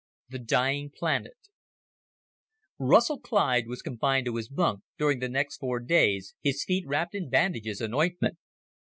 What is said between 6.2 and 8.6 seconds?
his feet wrapped in bandages and ointment.